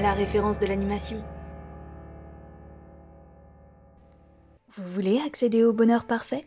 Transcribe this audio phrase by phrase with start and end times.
[0.00, 1.22] la référence de l'animation.
[4.76, 6.46] Vous voulez accéder au bonheur parfait?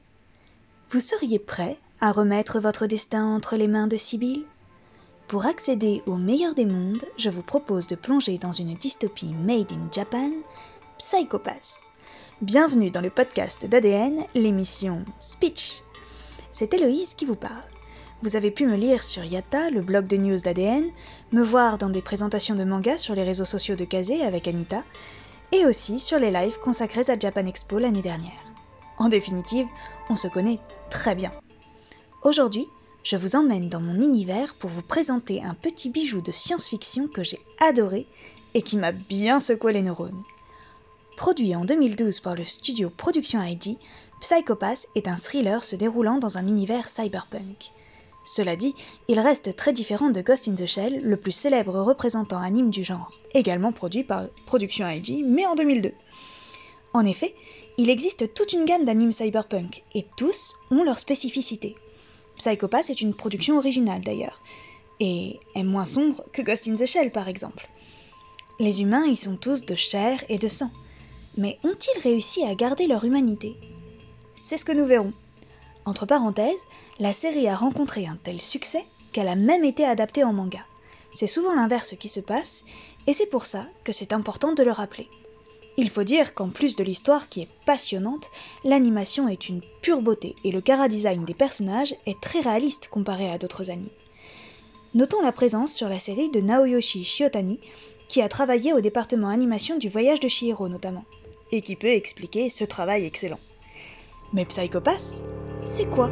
[0.89, 4.46] Vous seriez prêt à remettre votre destin entre les mains de Sibyl?
[5.28, 9.72] Pour accéder au meilleur des mondes, je vous propose de plonger dans une dystopie made
[9.72, 10.31] in Japan,
[10.97, 11.81] Psychopath.
[12.42, 15.83] Bienvenue dans le podcast d'ADN, l'émission Speech.
[16.52, 17.63] C'est Héloïse qui vous parle.
[18.23, 20.84] Vous avez pu me lire sur Yata, le blog de news d'ADN,
[21.31, 24.84] me voir dans des présentations de manga sur les réseaux sociaux de Kazé avec Anita,
[25.52, 28.31] et aussi sur les lives consacrés à Japan Expo l'année dernière.
[28.99, 29.66] En définitive,
[30.07, 30.59] on se connaît
[30.91, 31.31] très bien.
[32.21, 32.67] Aujourd'hui,
[33.03, 37.23] je vous emmène dans mon univers pour vous présenter un petit bijou de science-fiction que
[37.23, 38.05] j'ai adoré
[38.53, 40.22] et qui m'a bien secoué les neurones.
[41.17, 43.77] Produit en 2012 par le studio Production IG,
[44.22, 47.72] Psychopath est un thriller se déroulant dans un univers cyberpunk.
[48.23, 48.75] Cela dit,
[49.07, 52.84] il reste très différent de Ghost in the Shell, le plus célèbre représentant anime du
[52.84, 55.91] genre, également produit par Production IG, mais en 2002.
[56.94, 57.36] En effet,
[57.77, 61.75] il existe toute une gamme d'animes cyberpunk, et tous ont leurs spécificités.
[62.38, 64.42] Psychopath est une production originale d'ailleurs,
[64.99, 67.67] et est moins sombre que Ghost in the Shell par exemple.
[68.59, 70.69] Les humains y sont tous de chair et de sang.
[71.36, 73.55] Mais ont-ils réussi à garder leur humanité?
[74.36, 75.14] C'est ce que nous verrons.
[75.85, 76.63] Entre parenthèses,
[76.99, 80.65] la série a rencontré un tel succès qu'elle a même été adaptée en manga.
[81.13, 82.63] C'est souvent l'inverse qui se passe,
[83.07, 85.09] et c'est pour ça que c'est important de le rappeler.
[85.77, 88.29] Il faut dire qu'en plus de l'histoire qui est passionnante,
[88.63, 93.37] l'animation est une pure beauté et le chara-design des personnages est très réaliste comparé à
[93.37, 93.89] d'autres animes.
[94.93, 97.59] Notons la présence sur la série de Naoyoshi Shiotani,
[98.09, 101.05] qui a travaillé au département animation du voyage de Shihiro notamment
[101.53, 103.39] et qui peut expliquer ce travail excellent.
[104.33, 105.23] Mais Psychopath,
[105.65, 106.09] c'est quoi?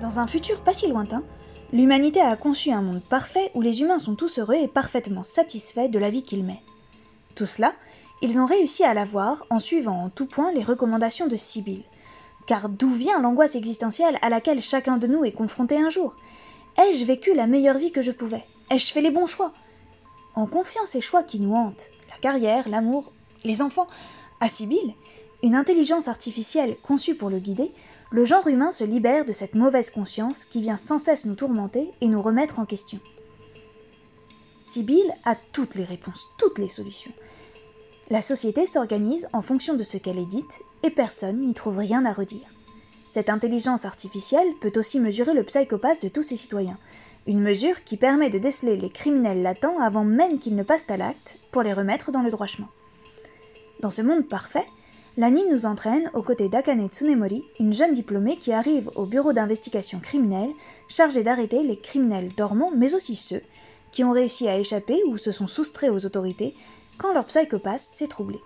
[0.00, 1.22] Dans un futur pas si lointain,
[1.70, 5.88] l'humanité a conçu un monde parfait où les humains sont tous heureux et parfaitement satisfaits
[5.88, 6.56] de la vie qu'ils mènent.
[7.34, 7.74] Tout cela,
[8.22, 11.82] ils ont réussi à l'avoir en suivant en tout point les recommandations de Sibyl.
[12.46, 16.16] Car d'où vient l'angoisse existentielle à laquelle chacun de nous est confronté un jour?
[16.78, 18.44] Ai-je vécu la meilleure vie que je pouvais?
[18.70, 19.52] Ai-je fait les bons choix?
[20.34, 23.12] En confiant ces choix qui nous hantent, la carrière, l'amour,
[23.44, 23.86] les enfants.
[24.40, 24.94] À Sibyl,
[25.44, 27.70] une intelligence artificielle conçue pour le guider,
[28.10, 31.90] le genre humain se libère de cette mauvaise conscience qui vient sans cesse nous tourmenter
[32.00, 32.98] et nous remettre en question.
[34.62, 37.12] Sibyl a toutes les réponses, toutes les solutions.
[38.08, 42.06] La société s'organise en fonction de ce qu'elle est dite et personne n'y trouve rien
[42.06, 42.54] à redire.
[43.06, 46.78] Cette intelligence artificielle peut aussi mesurer le psychopathe de tous ses citoyens,
[47.26, 50.96] une mesure qui permet de déceler les criminels latents avant même qu'ils ne passent à
[50.96, 52.70] l'acte pour les remettre dans le droit chemin.
[53.80, 54.66] Dans ce monde parfait,
[55.16, 60.00] l'anime nous entraîne aux côtés d'Akane Tsunemori, une jeune diplômée qui arrive au bureau d'investigation
[60.00, 60.50] criminelle
[60.88, 63.42] chargée d'arrêter les criminels dormants mais aussi ceux
[63.92, 66.54] qui ont réussi à échapper ou se sont soustraits aux autorités
[66.98, 68.40] quand leur psychopathe s'est troublé.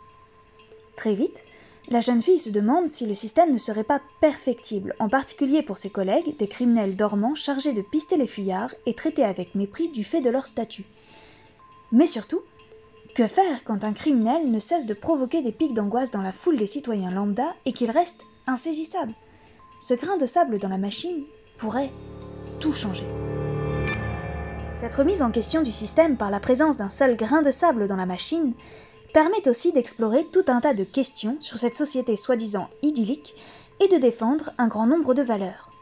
[0.97, 1.45] Très vite,
[1.89, 5.79] la jeune fille se demande si le système ne serait pas perfectible, en particulier pour
[5.79, 10.05] ses collègues, des criminels dormants chargés de pister les fuyards et traités avec mépris du
[10.05, 10.85] fait de leur statut.
[11.91, 12.43] Mais surtout,
[13.15, 16.57] que faire quand un criminel ne cesse de provoquer des pics d'angoisse dans la foule
[16.57, 19.15] des citoyens lambda et qu'il reste insaisissable?
[19.81, 21.25] Ce grain de sable dans la machine
[21.57, 21.91] pourrait
[22.61, 23.05] tout changer.
[24.73, 27.97] Cette remise en question du système par la présence d'un seul grain de sable dans
[27.97, 28.55] la machine
[29.13, 33.35] permet aussi d'explorer tout un tas de questions sur cette société soi-disant idyllique
[33.81, 35.73] et de défendre un grand nombre de valeurs.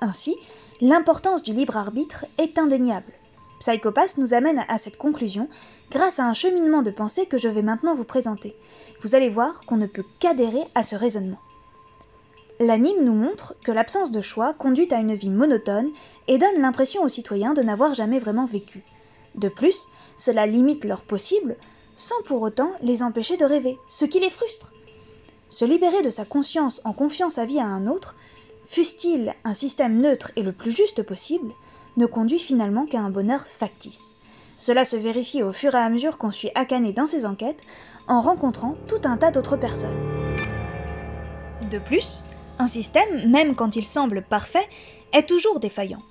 [0.00, 0.36] Ainsi,
[0.80, 3.12] l'importance du libre arbitre est indéniable.
[3.60, 5.48] Psychopath nous amène à cette conclusion
[5.90, 8.56] grâce à un cheminement de pensée que je vais maintenant vous présenter.
[9.00, 11.38] Vous allez voir qu'on ne peut qu'adhérer à ce raisonnement.
[12.58, 15.90] L'anime nous montre que l'absence de choix conduit à une vie monotone
[16.26, 18.82] et donne l'impression aux citoyens de n'avoir jamais vraiment vécu.
[19.34, 21.56] De plus, cela limite leur possible
[21.96, 24.72] sans pour autant les empêcher de rêver, ce qui les frustre.
[25.48, 28.16] Se libérer de sa conscience en confiant sa vie à un autre,
[28.66, 31.52] fût-il un système neutre et le plus juste possible,
[31.96, 34.16] ne conduit finalement qu'à un bonheur factice.
[34.56, 37.62] Cela se vérifie au fur et à mesure qu'on suit Akane dans ses enquêtes,
[38.08, 39.96] en rencontrant tout un tas d'autres personnes.
[41.70, 42.22] De plus,
[42.58, 44.66] un système, même quand il semble parfait,
[45.12, 46.02] est toujours défaillant.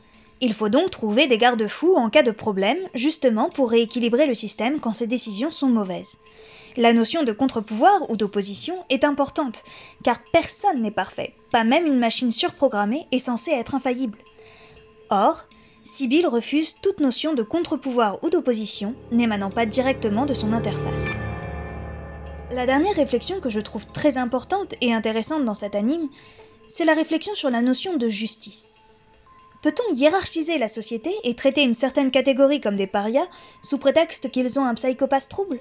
[0.41, 4.79] Il faut donc trouver des garde-fous en cas de problème, justement pour rééquilibrer le système
[4.79, 6.19] quand ses décisions sont mauvaises.
[6.77, 9.63] La notion de contre-pouvoir ou d'opposition est importante,
[10.03, 14.17] car personne n'est parfait, pas même une machine surprogrammée est censée être infaillible.
[15.09, 15.45] Or,
[15.87, 21.21] Sibyl refuse toute notion de contre-pouvoir ou d'opposition n'émanant pas directement de son interface.
[22.51, 26.09] La dernière réflexion que je trouve très importante et intéressante dans cet anime,
[26.67, 28.77] c'est la réflexion sur la notion de justice.
[29.61, 33.27] Peut-on hiérarchiser la société et traiter une certaine catégorie comme des parias
[33.61, 35.59] sous prétexte qu'ils ont un psychopathe trouble?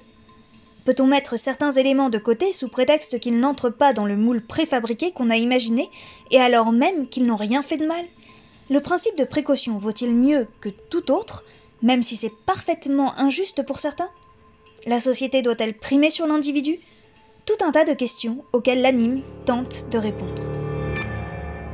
[0.85, 5.11] Peut-on mettre certains éléments de côté sous prétexte qu'ils n'entrent pas dans le moule préfabriqué
[5.11, 5.87] qu'on a imaginé
[6.31, 8.05] et alors même qu'ils n'ont rien fait de mal?
[8.67, 11.45] Le principe de précaution vaut-il mieux que tout autre,
[11.83, 14.09] même si c'est parfaitement injuste pour certains?
[14.87, 16.79] La société doit-elle primer sur l'individu?
[17.45, 20.41] Tout un tas de questions auxquelles l'anime tente de répondre.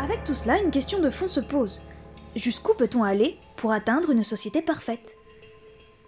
[0.01, 1.81] Avec tout cela, une question de fond se pose.
[2.35, 5.15] Jusqu'où peut-on aller pour atteindre une société parfaite?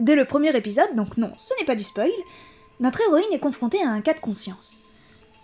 [0.01, 2.11] Dès le premier épisode, donc non, ce n'est pas du spoil,
[2.81, 4.79] notre héroïne est confrontée à un cas de conscience.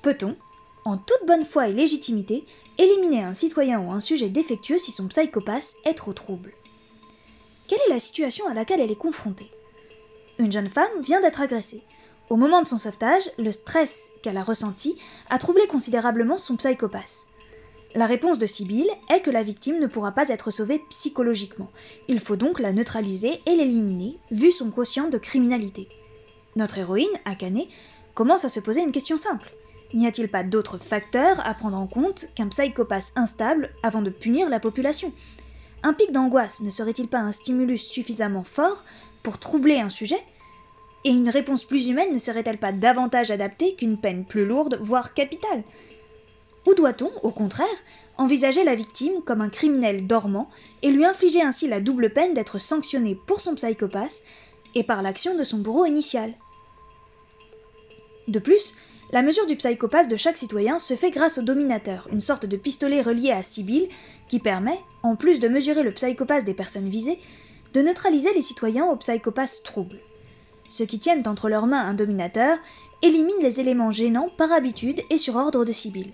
[0.01, 0.35] Peut-on,
[0.83, 2.43] en toute bonne foi et légitimité,
[2.79, 6.53] éliminer un citoyen ou un sujet défectueux si son psychopathe est trop trouble
[7.67, 9.51] Quelle est la situation à laquelle elle est confrontée?
[10.39, 11.83] Une jeune femme vient d'être agressée.
[12.29, 14.95] Au moment de son sauvetage, le stress qu'elle a ressenti
[15.29, 17.27] a troublé considérablement son psychopathe.
[17.95, 21.71] La réponse de Sibyl est que la victime ne pourra pas être sauvée psychologiquement.
[22.07, 25.89] Il faut donc la neutraliser et l'éliminer, vu son quotient de criminalité.
[26.55, 27.63] Notre héroïne, Akane,
[28.13, 29.51] commence à se poser une question simple.
[29.93, 34.47] N'y a-t-il pas d'autres facteurs à prendre en compte qu'un psychopathe instable avant de punir
[34.47, 35.11] la population?
[35.81, 38.83] Un pic d'angoisse ne serait-il pas un stimulus suffisamment fort
[39.23, 40.19] pour troubler un sujet?
[41.05, 45.13] Et une réponse plus humaine ne serait-elle pas davantage adaptée qu'une peine plus lourde, voire
[45.13, 45.63] capitale?
[46.67, 47.67] Ou doit-on, au contraire,
[48.17, 50.49] envisager la victime comme un criminel dormant
[50.81, 54.23] et lui infliger ainsi la double peine d'être sanctionné pour son psychopathe
[54.75, 56.33] et par l'action de son bourreau initial?
[58.27, 58.75] De plus,
[59.11, 62.57] la mesure du psychopathe de chaque citoyen se fait grâce au dominateur, une sorte de
[62.57, 63.89] pistolet relié à Sibyl
[64.27, 67.19] qui permet, en plus de mesurer le psychopathe des personnes visées,
[67.73, 69.97] de neutraliser les citoyens au psychopathe trouble.
[70.67, 72.59] Ceux qui tiennent entre leurs mains un dominateur
[73.01, 76.13] éliminent les éléments gênants par habitude et sur ordre de Sibyl.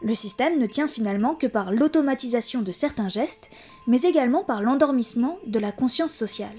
[0.00, 3.50] Le système ne tient finalement que par l'automatisation de certains gestes,
[3.88, 6.56] mais également par l'endormissement de la conscience sociale.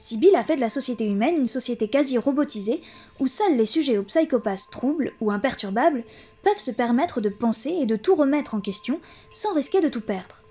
[0.00, 2.80] Sibyl a fait de la société humaine une société quasi robotisée
[3.20, 6.04] où seuls les sujets aux psychopathes troubles ou imperturbables
[6.42, 8.98] peuvent se permettre de penser et de tout remettre en question
[9.30, 10.42] sans risquer de tout perdre.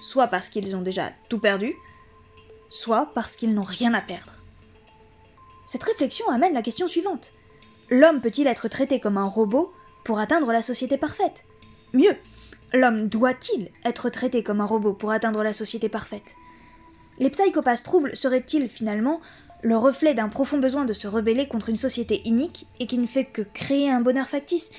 [0.00, 1.72] Soit parce qu'ils ont déjà tout perdu,
[2.68, 4.32] soit parce qu'ils n'ont rien à perdre.
[5.66, 7.32] Cette réflexion amène la question suivante.
[7.90, 9.72] L'homme peut-il être traité comme un robot
[10.04, 11.44] pour atteindre la société parfaite?
[11.94, 12.16] Mieux,
[12.72, 16.34] l'homme doit-il être traité comme un robot pour atteindre la société parfaite?
[17.18, 19.20] Les psychopathes troubles seraient-ils finalement
[19.62, 23.06] le reflet d'un profond besoin de se rebeller contre une société inique et qui ne
[23.06, 24.70] fait que créer un bonheur factice?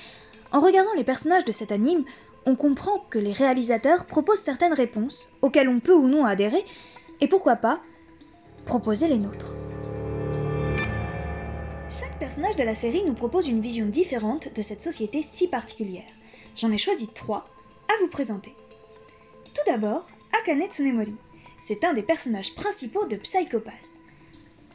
[0.52, 2.06] En regardant les personnages de cet anime,
[2.46, 6.64] on comprend que les réalisateurs proposent certaines réponses auxquelles on peut ou non adhérer,
[7.20, 7.82] et pourquoi pas
[8.66, 9.56] proposer les nôtres.
[11.90, 16.04] Chaque personnage de la série nous propose une vision différente de cette société si particulière.
[16.56, 17.50] J'en ai choisi trois
[17.90, 18.54] à vous présenter.
[19.54, 20.08] Tout d'abord,
[20.40, 21.16] Akane Tsunemori.
[21.60, 24.02] C'est un des personnages principaux de Psychopass.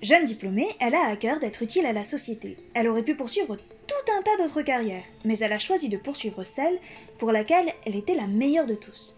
[0.02, 2.56] Jeune diplômée, elle a à cœur d'être utile à la société.
[2.74, 6.42] Elle aurait pu poursuivre tout un tas d'autres carrières, mais elle a choisi de poursuivre
[6.42, 6.78] celle
[7.18, 9.16] pour laquelle elle était la meilleure de tous.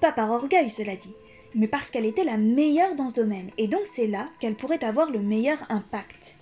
[0.00, 1.14] Pas par orgueil, cela dit,
[1.54, 4.82] mais parce qu'elle était la meilleure dans ce domaine, et donc c'est là qu'elle pourrait
[4.82, 6.36] avoir le meilleur impact.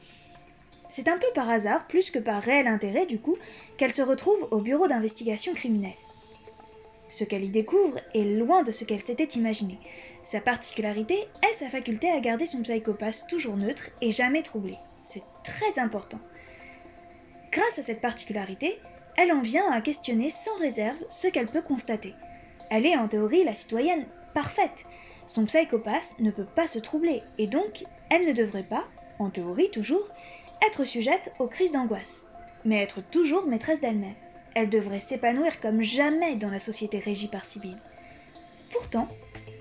[0.89, 3.37] C'est un peu par hasard, plus que par réel intérêt du coup,
[3.79, 5.93] qu'elle se retrouve au bureau d'investigation criminelle.
[7.17, 9.79] Ce qu'elle y découvre est loin de ce qu'elle s'était imaginé.
[10.23, 14.77] Sa particularité est sa faculté à garder son psychopathe toujours neutre et jamais troublé.
[15.03, 16.19] C'est très important.
[17.51, 18.79] Grâce à cette particularité,
[19.17, 22.13] elle en vient à questionner sans réserve ce qu'elle peut constater.
[22.69, 24.05] Elle est en théorie la citoyenne
[24.35, 24.85] parfaite.
[25.27, 28.85] Son psychopathe ne peut pas se troubler et donc elle ne devrait pas,
[29.19, 30.07] en théorie toujours,
[30.61, 32.27] être sujette aux crises d'angoisse,
[32.67, 34.17] mais être toujours maîtresse d'elle-même.
[34.57, 37.77] Elle devrait s'épanouir comme jamais dans la société régie par Sibyl.
[38.73, 39.07] Pourtant,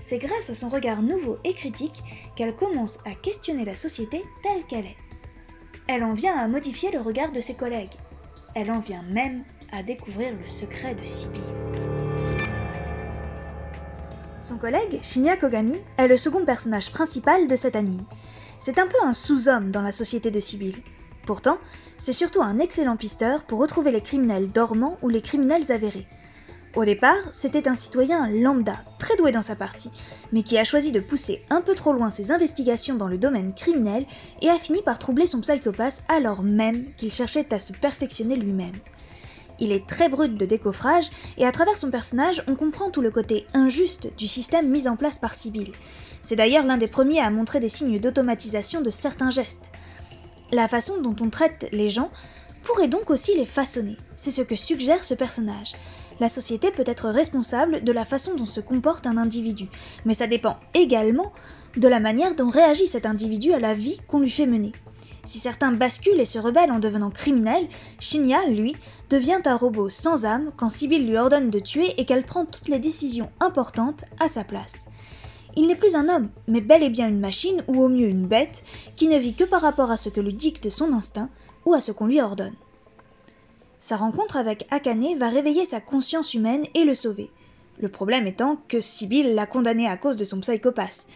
[0.01, 2.01] c'est grâce à son regard nouveau et critique
[2.37, 4.95] qu'elle commence à questionner la société telle qu'elle est.
[5.87, 7.91] Elle en vient à modifier le regard de ses collègues.
[8.55, 11.41] Elle en vient même à découvrir le secret de Sibyl.
[14.39, 18.05] Son collègue, Shinya Kogami, est le second personnage principal de cet anime.
[18.59, 20.81] C'est un peu un sous-homme dans la société de Sibyl.
[21.25, 21.57] Pourtant,
[21.97, 26.07] c'est surtout un excellent pisteur pour retrouver les criminels dormants ou les criminels avérés.
[26.75, 29.91] Au départ, c'était un citoyen lambda, très doué dans sa partie,
[30.33, 33.53] mais qui a choisi de pousser un peu trop loin ses investigations dans le domaine
[33.53, 34.05] criminel
[34.41, 38.75] et a fini par troubler son psychopathe alors même qu'il cherchait à se perfectionner lui-même.
[39.57, 43.09] Il est très brut de décoffrage, et à travers son personnage, on comprend tout le
[43.09, 45.71] côté injuste du système mis en place par Sibyl.
[46.21, 49.71] C'est d'ailleurs l'un des premiers à montrer des signes d'automatisation de certains gestes.
[50.51, 52.11] La façon dont on traite les gens
[52.63, 53.97] pourrait donc aussi les façonner.
[54.15, 55.75] C'est ce que suggère ce personnage.
[56.19, 59.67] La société peut être responsable de la façon dont se comporte un individu,
[60.05, 61.33] mais ça dépend également
[61.77, 64.71] de la manière dont réagit cet individu à la vie qu'on lui fait mener.
[65.25, 67.67] Si certains basculent et se rebellent en devenant criminels,
[67.99, 68.75] Shinya, lui,
[69.09, 72.67] devient un robot sans âme quand Sibyl lui ordonne de tuer et qu'elle prend toutes
[72.67, 74.85] les décisions importantes à sa place.
[75.55, 78.27] Il n'est plus un homme, mais bel et bien une machine ou au mieux une
[78.27, 78.63] bête
[78.97, 81.29] qui ne vit que par rapport à ce que lui dicte son instinct
[81.65, 82.55] ou à ce qu'on lui ordonne.
[83.79, 87.29] Sa rencontre avec Akane va réveiller sa conscience humaine et le sauver.
[87.79, 91.07] Le problème étant que Sibyl l'a condamné à cause de son psychopathe.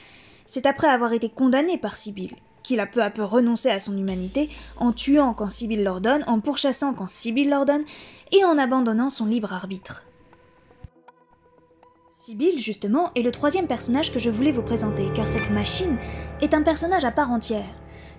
[0.45, 3.97] C'est après avoir été condamné par Sibyl qu'il a peu à peu renoncé à son
[3.97, 7.83] humanité en tuant quand Sibyl l'ordonne, en pourchassant quand Sibyl l'ordonne
[8.31, 10.03] et en abandonnant son libre arbitre.
[12.29, 15.97] Sibyl, justement, est le troisième personnage que je voulais vous présenter, car cette machine
[16.41, 17.65] est un personnage à part entière.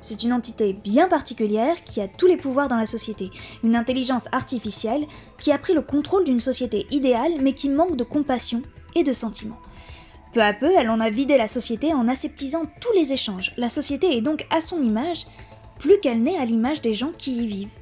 [0.00, 3.30] C'est une entité bien particulière qui a tous les pouvoirs dans la société,
[3.62, 5.06] une intelligence artificielle
[5.38, 8.62] qui a pris le contrôle d'une société idéale mais qui manque de compassion
[8.96, 9.60] et de sentiments.
[10.32, 13.52] Peu à peu, elle en a vidé la société en aseptisant tous les échanges.
[13.58, 15.28] La société est donc à son image,
[15.78, 17.78] plus qu'elle n'est à l'image des gens qui y vivent.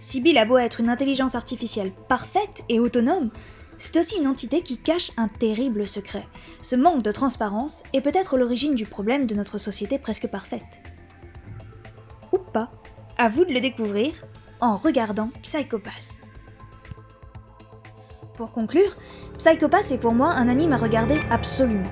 [0.00, 3.30] Sibyl a beau être une intelligence artificielle parfaite et autonome,
[3.78, 6.26] c'est aussi une entité qui cache un terrible secret.
[6.62, 10.80] Ce manque de transparence est peut-être l'origine du problème de notre société presque parfaite.
[12.32, 12.70] Ou pas,
[13.18, 14.12] à vous de le découvrir
[14.60, 16.22] en regardant Psychopass.
[18.34, 18.96] Pour conclure,
[19.38, 21.90] Psychopass est pour moi un anime à regarder absolument.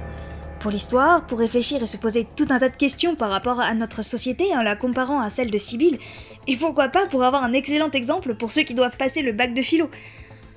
[0.61, 3.75] Pour l'histoire, pour réfléchir et se poser tout un tas de questions par rapport à
[3.75, 5.99] notre société en la comparant à celle de Sibyl,
[6.47, 9.53] et pourquoi pas pour avoir un excellent exemple pour ceux qui doivent passer le bac
[9.53, 9.91] de philo.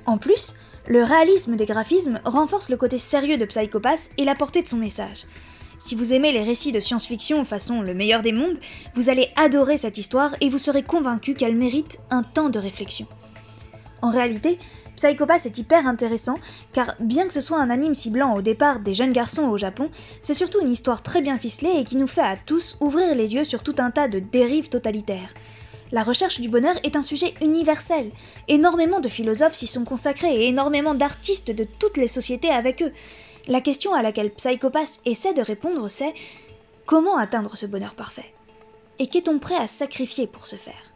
[0.05, 0.55] En plus,
[0.89, 4.77] le réalisme des graphismes renforce le côté sérieux de Psychopass et la portée de son
[4.77, 5.25] message.
[5.77, 8.57] Si vous aimez les récits de science-fiction façon le meilleur des mondes,
[8.95, 13.05] vous allez adorer cette histoire et vous serez convaincu qu'elle mérite un temps de réflexion.
[14.01, 14.57] En réalité,
[14.95, 16.39] Psychopass est hyper intéressant
[16.71, 19.91] car bien que ce soit un anime ciblant au départ des jeunes garçons au Japon,
[20.21, 23.35] c'est surtout une histoire très bien ficelée et qui nous fait à tous ouvrir les
[23.35, 25.33] yeux sur tout un tas de dérives totalitaires.
[25.91, 28.09] La recherche du bonheur est un sujet universel.
[28.49, 32.91] Énormément de philosophes s'y sont consacrés et énormément d'artistes de toutes les sociétés avec eux.
[33.47, 36.13] La question à laquelle Psychopass essaie de répondre c'est
[36.85, 38.33] comment atteindre ce bonheur parfait?
[38.99, 40.93] Et qu'est-on prêt à sacrifier pour ce faire?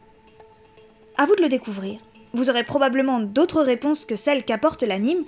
[1.17, 2.00] À vous de le découvrir.
[2.33, 5.24] Vous aurez probablement d'autres réponses que celles qu'apporte l'anime,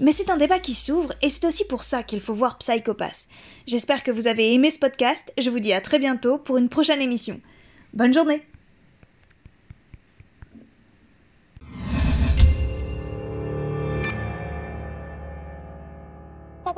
[0.00, 3.28] mais c'est un débat qui s'ouvre et c'est aussi pour ça qu'il faut voir Psychopass.
[3.66, 6.70] J'espère que vous avez aimé ce podcast, je vous dis à très bientôt pour une
[6.70, 7.40] prochaine émission.
[7.92, 8.42] Bonne journée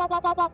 [0.04, 0.53] バババババ